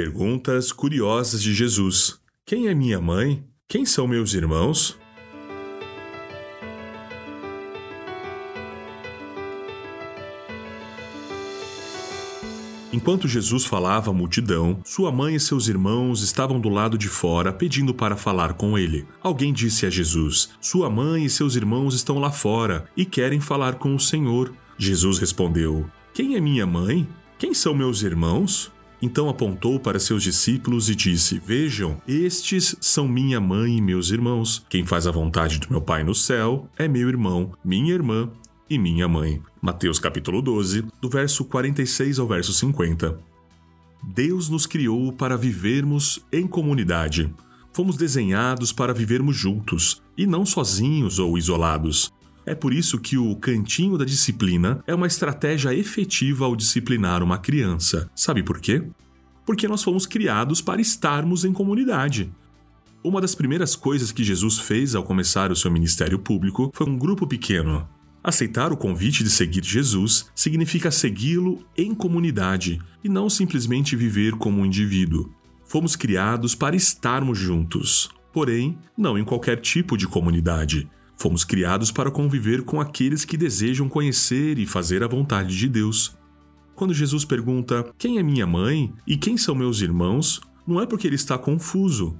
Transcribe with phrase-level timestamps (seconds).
[0.00, 3.44] Perguntas curiosas de Jesus: Quem é minha mãe?
[3.68, 4.98] Quem são meus irmãos?
[12.90, 17.52] Enquanto Jesus falava à multidão, sua mãe e seus irmãos estavam do lado de fora
[17.52, 19.06] pedindo para falar com ele.
[19.22, 23.74] Alguém disse a Jesus: Sua mãe e seus irmãos estão lá fora e querem falar
[23.74, 24.50] com o Senhor.
[24.78, 27.06] Jesus respondeu: Quem é minha mãe?
[27.38, 28.72] Quem são meus irmãos?
[29.02, 34.64] Então apontou para seus discípulos e disse: Vejam, estes são minha mãe e meus irmãos.
[34.68, 38.30] Quem faz a vontade do meu Pai no céu é meu irmão, minha irmã
[38.68, 39.42] e minha mãe.
[39.60, 43.18] Mateus capítulo 12, do verso 46 ao verso 50.
[44.02, 47.32] Deus nos criou para vivermos em comunidade.
[47.72, 52.12] Fomos desenhados para vivermos juntos e não sozinhos ou isolados.
[52.50, 57.38] É por isso que o cantinho da disciplina é uma estratégia efetiva ao disciplinar uma
[57.38, 58.10] criança.
[58.12, 58.82] Sabe por quê?
[59.46, 62.28] Porque nós fomos criados para estarmos em comunidade.
[63.04, 66.98] Uma das primeiras coisas que Jesus fez ao começar o seu ministério público foi um
[66.98, 67.88] grupo pequeno.
[68.20, 74.62] Aceitar o convite de seguir Jesus significa segui-lo em comunidade e não simplesmente viver como
[74.62, 75.32] um indivíduo.
[75.64, 80.88] Fomos criados para estarmos juntos, porém, não em qualquer tipo de comunidade.
[81.20, 86.16] Fomos criados para conviver com aqueles que desejam conhecer e fazer a vontade de Deus.
[86.74, 90.40] Quando Jesus pergunta: Quem é minha mãe e quem são meus irmãos?
[90.70, 92.16] não é porque ele está confuso.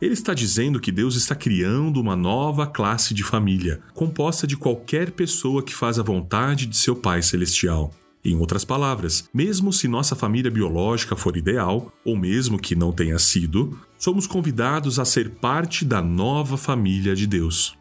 [0.00, 5.10] Ele está dizendo que Deus está criando uma nova classe de família, composta de qualquer
[5.10, 7.92] pessoa que faz a vontade de seu Pai Celestial.
[8.24, 13.18] Em outras palavras, mesmo se nossa família biológica for ideal, ou mesmo que não tenha
[13.18, 17.79] sido, somos convidados a ser parte da nova família de Deus.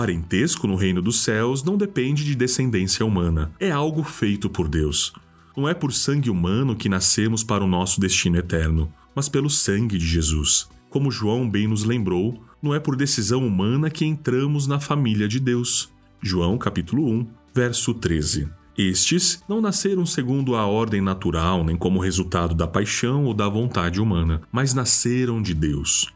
[0.00, 5.12] Parentesco no reino dos céus não depende de descendência humana, é algo feito por Deus.
[5.54, 9.98] Não é por sangue humano que nascemos para o nosso destino eterno, mas pelo sangue
[9.98, 10.70] de Jesus.
[10.88, 15.38] Como João bem nos lembrou, não é por decisão humana que entramos na família de
[15.38, 15.92] Deus.
[16.22, 18.48] João capítulo 1, verso 13.
[18.78, 24.00] Estes não nasceram segundo a ordem natural, nem como resultado da paixão ou da vontade
[24.00, 26.10] humana, mas nasceram de Deus.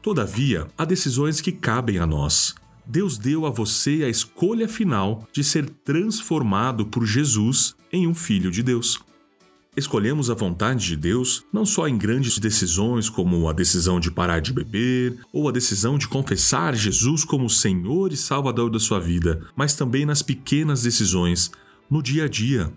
[0.00, 2.54] Todavia, há decisões que cabem a nós,
[2.86, 8.50] Deus deu a você a escolha final de ser transformado por Jesus em um filho
[8.50, 8.98] de Deus.
[9.76, 14.40] Escolhemos a vontade de Deus não só em grandes decisões como a decisão de parar
[14.40, 19.40] de beber ou a decisão de confessar Jesus como Senhor e Salvador da sua vida,
[19.54, 21.52] mas também nas pequenas decisões,
[21.88, 22.72] no dia a dia.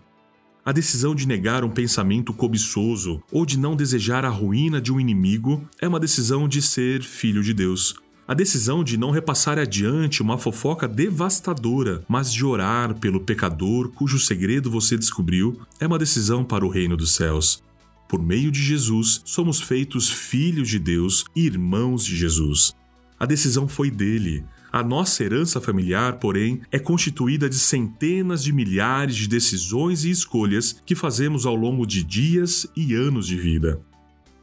[0.63, 4.99] A decisão de negar um pensamento cobiçoso ou de não desejar a ruína de um
[4.99, 7.95] inimigo é uma decisão de ser filho de Deus.
[8.25, 14.17] A decisão de não repassar adiante uma fofoca devastadora, mas de orar pelo pecador cujo
[14.17, 17.61] segredo você descobriu, é uma decisão para o reino dos céus.
[18.07, 22.73] Por meio de Jesus, somos feitos filhos de Deus e irmãos de Jesus.
[23.19, 24.45] A decisão foi dele.
[24.71, 30.81] A nossa herança familiar, porém, é constituída de centenas de milhares de decisões e escolhas
[30.85, 33.81] que fazemos ao longo de dias e anos de vida.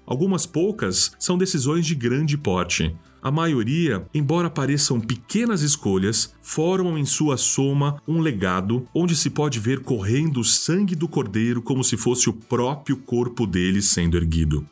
[0.07, 7.05] Algumas poucas são decisões de grande porte, a maioria, embora pareçam pequenas escolhas, formam em
[7.05, 11.97] sua soma um legado onde se pode ver correndo o sangue do cordeiro como se
[11.97, 14.67] fosse o próprio corpo dele sendo erguido.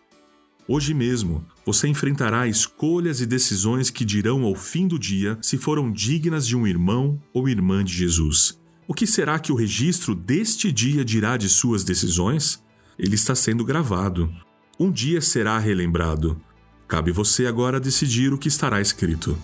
[0.67, 5.91] Hoje mesmo, você enfrentará escolhas e decisões que dirão ao fim do dia se foram
[5.91, 8.61] dignas de um irmão ou irmã de Jesus.
[8.87, 12.63] O que será que o registro deste dia dirá de suas decisões?
[12.99, 14.31] Ele está sendo gravado.
[14.79, 16.41] Um dia será relembrado.
[16.89, 19.37] Cabe você agora decidir o que estará escrito.